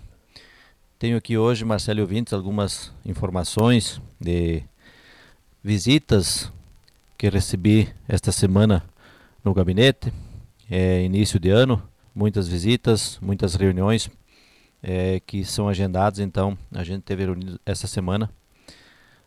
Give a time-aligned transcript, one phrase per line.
[0.99, 4.61] Tenho aqui hoje, Marcelo ouvintes, algumas informações de
[5.63, 6.53] visitas
[7.17, 8.83] que recebi esta semana
[9.43, 10.13] no gabinete.
[10.69, 11.81] É início de ano,
[12.13, 14.07] muitas visitas, muitas reuniões
[14.83, 16.19] é, que são agendadas.
[16.19, 18.29] Então, a gente teve reunido essa semana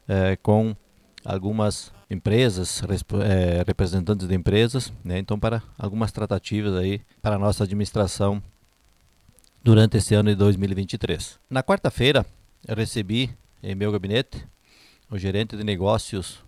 [0.07, 0.77] é, com
[1.25, 2.83] algumas empresas,
[3.23, 5.19] é, representantes de empresas, né?
[5.19, 8.43] então para algumas tratativas aí para a nossa administração
[9.63, 11.39] durante esse ano de 2023.
[11.51, 12.25] Na quarta-feira
[12.67, 13.31] eu recebi
[13.63, 14.47] em meu gabinete
[15.11, 16.43] o gerente de negócios,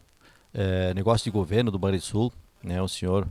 [0.55, 3.29] é, negócio de governo do Banrisul, né, o senhor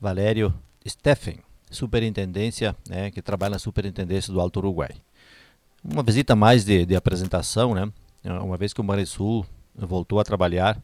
[0.00, 0.52] Valério
[0.86, 1.38] Steffen,
[1.70, 4.90] superintendência, né, que trabalha na superintendência do Alto Uruguai.
[5.84, 7.90] Uma visita mais de, de apresentação, né,
[8.24, 10.80] uma vez que o Banrisul voltou a trabalhar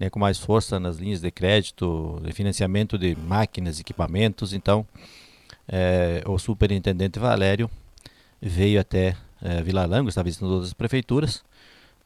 [0.00, 4.54] né, com mais força nas linhas de crédito, de financiamento de máquinas, equipamentos.
[4.54, 4.86] Então,
[5.68, 7.70] é, o superintendente Valério
[8.40, 11.44] veio até é, Vila Lango, está visitando outras prefeituras,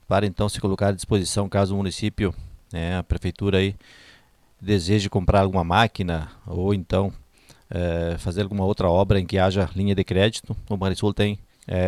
[0.08, 2.34] para então se colocar à disposição caso o município,
[2.72, 3.76] né, a prefeitura aí,
[4.60, 7.12] deseje comprar alguma máquina ou então
[7.70, 10.56] é, fazer alguma outra obra em que haja linha de crédito.
[10.68, 11.38] O Marisul tem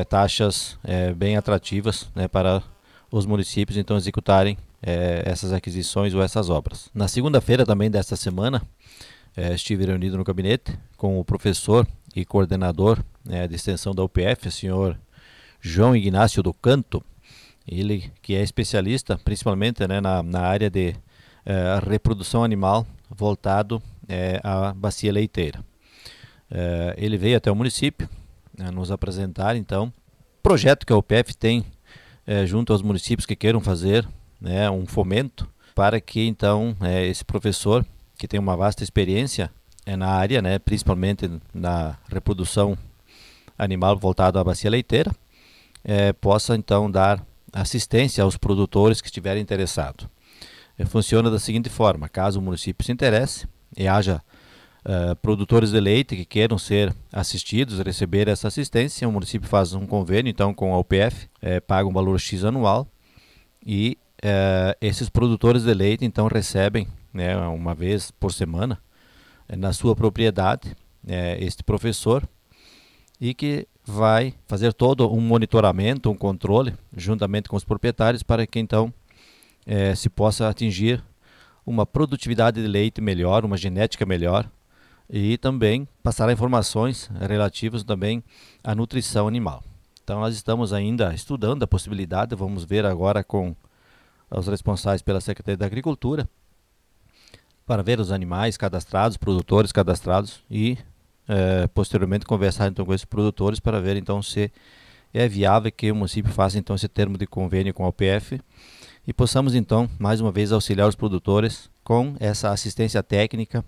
[0.09, 0.79] taxas
[1.19, 2.63] bem atrativas né, para
[3.11, 4.57] os municípios então executarem
[4.87, 6.89] é, essas aquisições ou essas obras.
[6.95, 8.63] Na segunda-feira também desta semana,
[9.37, 14.47] é, estive reunido no gabinete com o professor e coordenador é, de extensão da UPF,
[14.47, 14.97] o senhor
[15.61, 17.03] João Ignácio do Canto,
[17.67, 20.95] ele que é especialista principalmente né, na, na área de
[21.45, 25.65] é, reprodução animal voltado é, à bacia leiteira.
[26.49, 28.09] É, ele veio até o município
[28.57, 29.93] né, nos apresentar então
[30.41, 31.65] projeto que a UPF tem
[32.45, 34.05] junto aos municípios que queiram fazer
[34.41, 37.85] né, um fomento para que então é, esse professor
[38.19, 39.51] que tem uma vasta experiência
[39.85, 42.77] é, na área, né, principalmente na reprodução
[43.59, 45.13] animal voltado à bacia leiteira,
[45.85, 50.09] é, possa então dar assistência aos produtores que estiverem interessados.
[50.79, 53.47] É, funciona da seguinte forma: caso o município se interesse
[53.77, 54.23] e haja
[54.89, 59.85] Uh, produtores de leite que queiram ser assistidos, receber essa assistência, o município faz um
[59.85, 62.87] convênio então com a UPF, é, paga um valor X anual
[63.67, 63.99] e
[64.29, 68.83] é, esses produtores de leite então recebem né, uma vez por semana
[69.49, 70.77] é, na sua propriedade
[71.07, 72.29] é, este professor
[73.21, 78.59] e que vai fazer todo um monitoramento, um controle juntamente com os proprietários para que
[78.59, 78.93] então
[79.65, 81.01] é, se possa atingir
[81.65, 84.51] uma produtividade de leite melhor, uma genética melhor
[85.09, 88.25] e também passar informações relativas também
[88.65, 89.63] à nutrição animal.
[90.03, 93.55] Então nós estamos ainda estudando a possibilidade, vamos ver agora com
[94.31, 96.29] aos responsáveis pela Secretaria da Agricultura
[97.67, 100.79] para ver os animais cadastrados, produtores cadastrados e
[101.29, 104.51] é, posteriormente conversar então com esses produtores para ver então se
[105.13, 108.41] é viável que o município faça então esse termo de convênio com a OPF
[109.07, 113.65] e possamos então mais uma vez auxiliar os produtores com essa assistência técnica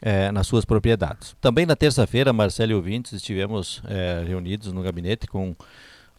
[0.00, 1.34] é, nas suas propriedades.
[1.40, 5.56] Também na terça-feira, Marcelo e ouvintes, estivemos é, reunidos no gabinete com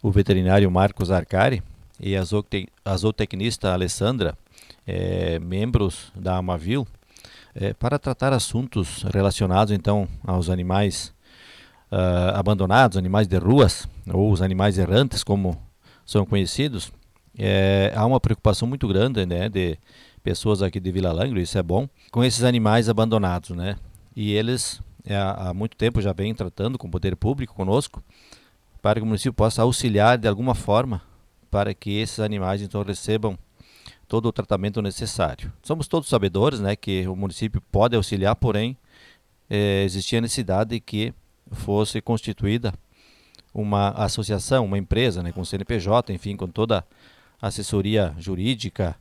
[0.02, 1.62] o veterinário Marcos Arcari,
[2.00, 4.36] e a zootecnista Alessandra,
[4.86, 6.86] é, membros da Amavil,
[7.54, 11.14] é, para tratar assuntos relacionados então aos animais
[11.90, 15.60] uh, abandonados, animais de ruas ou os animais errantes, como
[16.04, 16.92] são conhecidos.
[17.38, 19.78] É, há uma preocupação muito grande né, de
[20.22, 23.76] pessoas aqui de Vila Langro, isso é bom, com esses animais abandonados, né?
[24.14, 28.02] E eles há muito tempo já vêm tratando com o poder público conosco
[28.82, 31.00] para que o município possa auxiliar de alguma forma
[31.56, 33.38] para que esses animais então recebam
[34.06, 35.50] todo o tratamento necessário.
[35.62, 38.76] Somos todos sabedores, né, que o município pode auxiliar, porém
[39.48, 41.14] é, existia necessidade de que
[41.50, 42.74] fosse constituída
[43.54, 46.84] uma associação, uma empresa, né, com CNPJ, enfim, com toda
[47.40, 48.94] a assessoria jurídica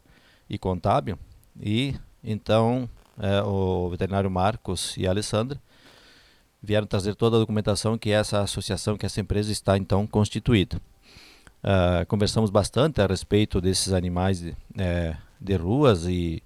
[0.49, 1.19] e contábil.
[1.59, 1.93] E
[2.23, 5.61] então é, o veterinário Marcos e a Alessandra
[6.63, 10.79] vieram trazer toda a documentação que essa associação, que essa empresa está então constituída.
[11.65, 16.43] Uh, conversamos bastante a respeito desses animais de, é, de ruas e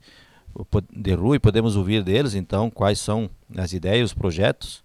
[0.93, 4.81] de rua e podemos ouvir deles então quais são as ideias, os projetos,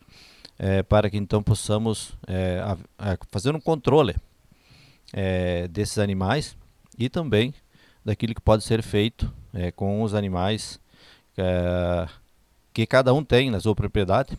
[0.58, 2.60] é, para que então possamos é,
[2.98, 4.16] a, a fazer um controle
[5.12, 6.56] é, desses animais
[6.98, 7.54] e também
[8.04, 10.80] daquilo que pode ser feito é, com os animais
[11.38, 12.08] é,
[12.72, 14.36] que cada um tem na sua propriedade,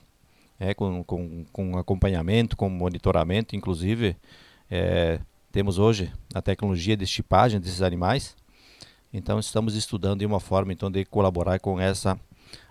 [0.75, 4.17] com, com, com acompanhamento, com monitoramento, inclusive
[5.55, 8.35] temos hoje a tecnologia de estipagem desses animais
[9.13, 12.19] então estamos estudando de uma forma então de colaborar com essa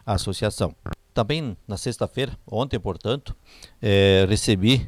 [0.05, 0.75] associação.
[1.15, 3.35] Também na sexta-feira, ontem, portanto,
[3.81, 4.87] é, recebi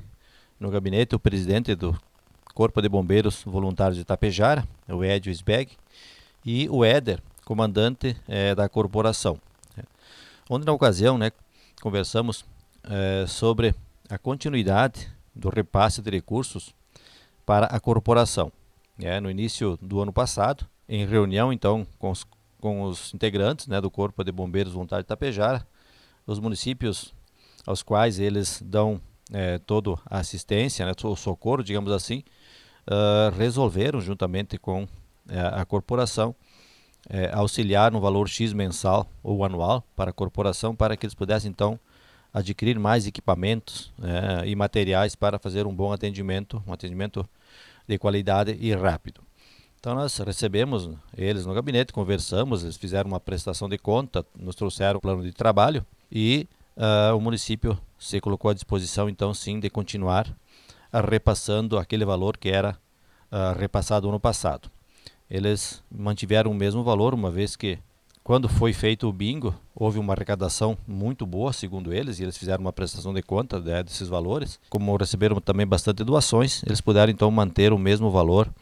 [0.60, 1.98] no gabinete o presidente do
[2.52, 5.72] Corpo de Bombeiros Voluntários de Itapejara, o Edio Sbeg,
[6.44, 9.40] e o Éder, comandante é, da corporação.
[10.50, 11.32] Ontem, na ocasião, né,
[11.80, 12.44] conversamos
[12.84, 13.74] é, sobre
[14.10, 16.75] a continuidade do repasse de recursos
[17.46, 18.52] para a corporação.
[19.00, 22.26] É, no início do ano passado, em reunião então com os,
[22.60, 25.66] com os integrantes né, do Corpo de Bombeiros Voluntários de Tapejara,
[26.26, 27.14] os municípios
[27.66, 29.00] aos quais eles dão
[29.32, 32.22] é, toda a assistência, né, o socorro, digamos assim,
[32.86, 34.86] uh, resolveram juntamente com
[35.28, 36.34] é, a corporação
[37.08, 41.50] é, auxiliar no valor X mensal ou anual para a corporação para que eles pudessem
[41.50, 41.78] então
[42.32, 47.28] adquirir mais equipamentos é, e materiais para fazer um bom atendimento, um atendimento
[47.86, 49.20] de qualidade e rápido.
[49.78, 54.98] Então nós recebemos eles no gabinete, conversamos, eles fizeram uma prestação de conta, nos trouxeram
[54.98, 59.70] o plano de trabalho e uh, o município se colocou à disposição então sim de
[59.70, 60.34] continuar
[60.92, 62.76] repassando aquele valor que era
[63.30, 64.70] uh, repassado ano passado.
[65.28, 67.78] Eles mantiveram o mesmo valor, uma vez que
[68.26, 72.60] quando foi feito o bingo, houve uma arrecadação muito boa, segundo eles, e eles fizeram
[72.60, 74.58] uma prestação de conta né, desses valores.
[74.68, 78.52] Como receberam também bastante doações, eles puderam então manter o mesmo valor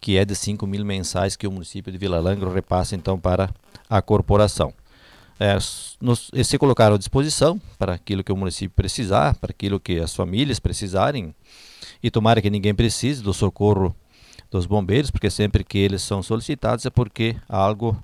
[0.00, 3.50] que é de 5 mil mensais que o município de Vila Langro repassa então para
[3.86, 4.72] a corporação.
[5.38, 5.58] É,
[6.00, 10.16] nos, se colocaram à disposição para aquilo que o município precisar, para aquilo que as
[10.16, 11.34] famílias precisarem,
[12.02, 13.94] e tomara que ninguém precise do socorro
[14.50, 17.94] dos bombeiros, porque sempre que eles são solicitados é porque algo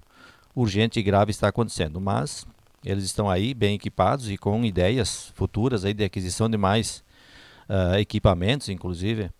[0.55, 2.01] urgente e grave está acontecendo.
[2.01, 2.47] Mas
[2.85, 7.03] eles estão aí bem equipados e com ideias futuras aí de aquisição de mais
[7.69, 9.31] uh, equipamentos, inclusive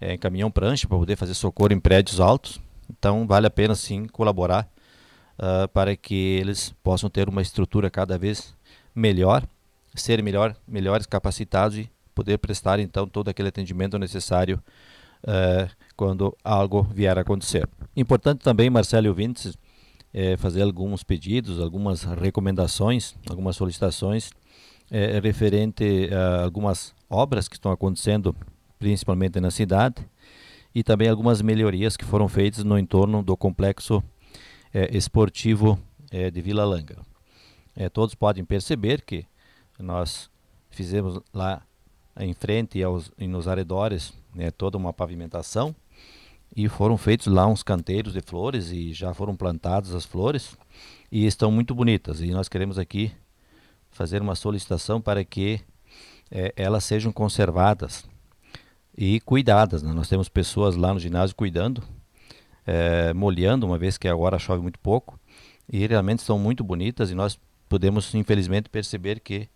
[0.00, 2.60] é, caminhão prancha para poder fazer socorro em prédios altos.
[2.90, 4.68] Então vale a pena sim colaborar
[5.38, 8.54] uh, para que eles possam ter uma estrutura cada vez
[8.94, 9.46] melhor,
[9.94, 14.62] serem melhor, melhores capacitados e poder prestar então todo aquele atendimento necessário
[15.22, 17.68] uh, quando algo vier a acontecer.
[17.96, 19.56] Importante também, Marcelo Vintes,
[20.12, 24.30] é, fazer alguns pedidos, algumas recomendações, algumas solicitações
[24.90, 28.34] é, referente a algumas obras que estão acontecendo
[28.78, 29.96] principalmente na cidade,
[30.74, 34.02] e também algumas melhorias que foram feitas no entorno do complexo
[34.72, 35.78] é, esportivo
[36.10, 36.98] é, de Vila Langa.
[37.74, 39.26] É, todos podem perceber que
[39.78, 40.30] nós
[40.70, 41.62] fizemos lá
[42.18, 45.74] em frente aos, e nos arredores né, toda uma pavimentação
[46.54, 50.56] e foram feitos lá uns canteiros de flores e já foram plantadas as flores
[51.10, 53.12] e estão muito bonitas e nós queremos aqui
[53.90, 55.60] fazer uma solicitação para que
[56.30, 58.04] é, elas sejam conservadas
[58.96, 59.82] e cuidadas.
[59.82, 59.92] Né?
[59.92, 61.82] Nós temos pessoas lá no ginásio cuidando,
[62.66, 65.18] é, molhando, uma vez que agora chove muito pouco,
[65.70, 67.38] e realmente são muito bonitas e nós
[67.68, 69.48] podemos infelizmente perceber que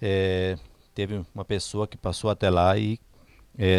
[0.00, 0.56] é,
[0.94, 2.98] teve uma pessoa que passou até lá e,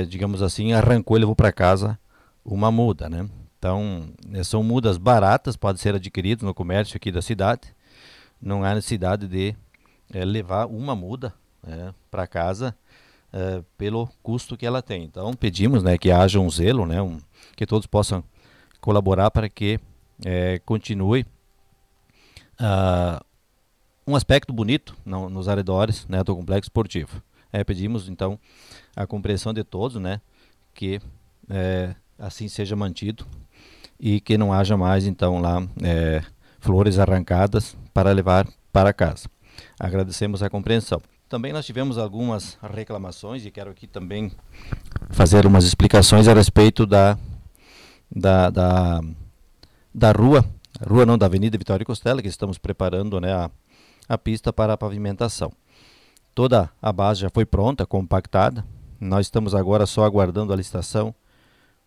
[0.07, 1.99] digamos assim, arrancou e levou para casa
[2.43, 3.29] uma muda, né?
[3.57, 7.73] Então, é, são mudas baratas, podem ser adquiridas no comércio aqui da cidade.
[8.41, 9.55] Não há necessidade de
[10.13, 11.33] é, levar uma muda
[11.65, 12.75] né, para casa
[13.33, 15.03] uh, pelo custo que ela tem.
[15.03, 17.19] Então pedimos né, que haja um zelo, né, um,
[17.55, 18.23] que todos possam
[18.81, 19.79] colaborar para que
[20.25, 21.25] é, continue
[22.59, 23.23] uh,
[24.05, 27.23] um aspecto bonito no, nos arredores né, do complexo esportivo.
[27.51, 28.37] É, pedimos então
[28.95, 30.19] a compreensão de todos, né,
[30.73, 30.99] que
[31.49, 33.25] é, assim seja mantido
[33.99, 36.23] e que não haja mais então lá é,
[36.59, 39.29] flores arrancadas para levar para casa.
[39.79, 41.01] Agradecemos a compreensão.
[41.27, 44.31] Também nós tivemos algumas reclamações e quero aqui também
[45.09, 47.17] fazer umas explicações a respeito da,
[48.09, 49.01] da, da,
[49.93, 50.45] da rua,
[50.87, 53.49] rua não, da Avenida Vitória Costela, que estamos preparando né, a,
[54.07, 55.51] a pista para a pavimentação.
[56.35, 58.65] Toda a base já foi pronta, compactada.
[58.99, 61.13] Nós estamos agora só aguardando a licitação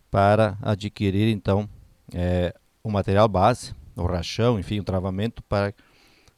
[0.09, 1.69] para adquirir então
[2.13, 5.73] é, o material base, o rachão, enfim, o travamento para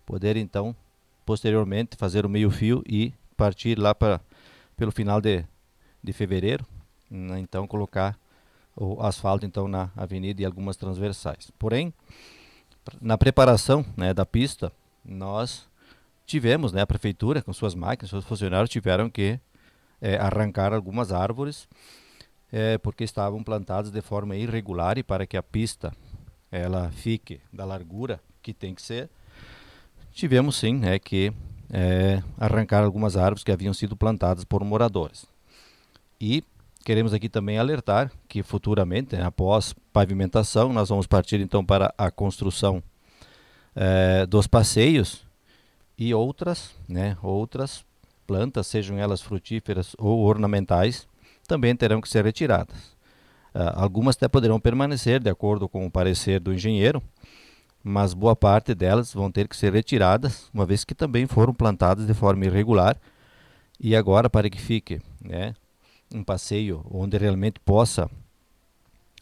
[0.06, 0.76] poder então
[1.26, 4.20] posteriormente fazer o meio fio e partir lá para
[4.76, 5.46] pelo final de,
[6.04, 6.66] de fevereiro,
[7.10, 8.18] né, então colocar
[8.76, 11.52] o asfalto então na avenida e algumas transversais.
[11.60, 11.94] Porém,
[13.02, 14.72] Na preparação né, da pista,
[15.06, 15.68] nós
[16.26, 19.40] tivemos, né, a prefeitura com suas máquinas, seus funcionários tiveram que
[20.02, 21.68] é, arrancar algumas árvores
[22.52, 25.94] é, porque estavam plantadas de forma irregular e para que a pista
[26.52, 29.10] ela fique da largura que tem que ser,
[30.12, 31.32] tivemos sim né, que
[31.72, 35.26] é, arrancar algumas árvores que haviam sido plantadas por moradores.
[36.20, 36.44] E
[36.84, 42.10] queremos aqui também alertar que futuramente, né, após pavimentação, nós vamos partir então para a
[42.10, 42.82] construção
[43.76, 45.26] é, dos passeios
[45.98, 47.86] e outras, né, outras
[48.26, 51.08] plantas, sejam elas frutíferas ou ornamentais,
[51.50, 52.78] também terão que ser retiradas.
[53.56, 57.02] Uh, algumas até poderão permanecer, de acordo com o parecer do engenheiro,
[57.84, 62.06] mas boa parte delas vão ter que ser retiradas, uma vez que também foram plantadas
[62.06, 62.96] de forma irregular.
[63.80, 65.56] E agora, para que fique né,
[66.14, 68.08] um passeio onde realmente possa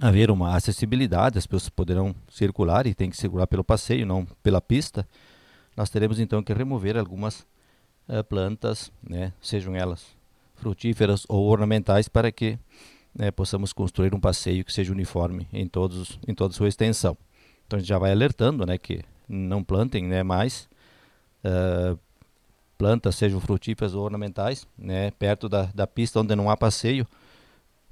[0.02, 4.60] haver uma acessibilidade, as pessoas poderão circular e tem que circular pelo passeio, não pela
[4.60, 5.08] pista,
[5.78, 7.42] nós teremos então que remover algumas
[8.10, 10.17] uh, plantas, né, sejam elas
[10.58, 12.60] frutíferas ou ornamentais, para que
[13.16, 17.18] né, possamos construir um passeio que seja uniforme em, todos, em toda a sua extensão.
[17.66, 20.70] Então a gente já vai alertando né, que não plantem né, mais
[21.44, 21.98] uh,
[22.78, 27.08] plantas, sejam frutíferas ou ornamentais, né, perto da, da pista onde não há passeio,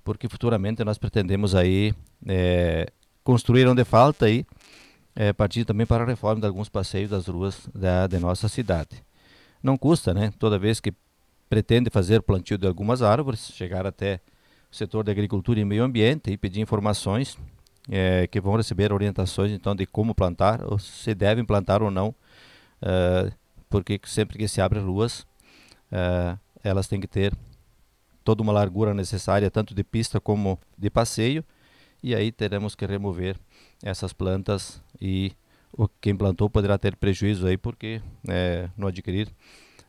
[0.04, 1.94] porque futuramente nós pretendemos aí
[2.28, 2.88] é,
[3.24, 4.46] construir onde falta e
[5.16, 9.04] é, partir também para a reforma de alguns passeios das ruas da, de nossa cidade.
[9.64, 10.32] Não custa, né?
[10.38, 10.94] Toda vez que
[11.56, 14.20] pretende fazer plantio de algumas árvores, chegar até
[14.70, 17.38] o setor de agricultura e meio ambiente e pedir informações
[17.90, 22.10] é, que vão receber orientações então de como plantar, ou se devem plantar ou não,
[22.10, 23.32] uh,
[23.70, 25.22] porque sempre que se abre ruas,
[25.94, 27.34] uh, elas têm que ter
[28.22, 31.42] toda uma largura necessária, tanto de pista como de passeio,
[32.04, 33.38] e aí teremos que remover
[33.82, 35.32] essas plantas e
[36.02, 39.30] quem plantou poderá ter prejuízo aí porque é, no adquirir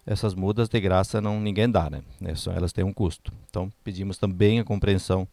[0.06, 2.00] essas mudas de graça não ninguém dá, né?
[2.22, 3.32] É só elas têm um custo.
[3.50, 5.26] Então pedimos também a compreensão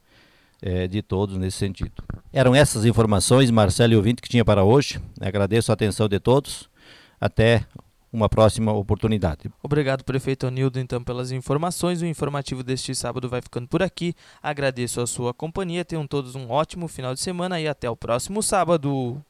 [0.61, 2.03] é, de todos nesse sentido.
[2.31, 4.99] Eram essas informações, Marcelo e ouvinte, que tinha para hoje.
[5.21, 6.69] Agradeço a atenção de todos.
[7.21, 7.65] Até
[8.11, 9.51] uma próxima oportunidade.
[9.61, 12.01] Obrigado, prefeito Anildo, então, pelas informações.
[12.01, 14.13] O informativo deste sábado vai ficando por aqui.
[14.41, 15.83] Agradeço a sua companhia.
[15.83, 19.21] Tenham todos um ótimo final de semana e até o próximo sábado.